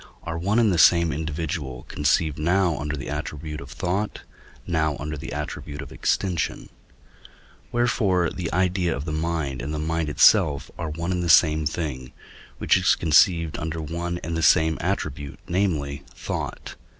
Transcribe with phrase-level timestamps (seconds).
[0.23, 4.23] are one and the same individual conceived now under the attribute of thought,
[4.65, 6.69] now under the attribute of extension;
[7.71, 11.67] wherefore the idea of the mind and the mind itself are one and the same
[11.67, 12.11] thing,
[12.57, 16.75] which is conceived under one and the same attribute, namely, thought.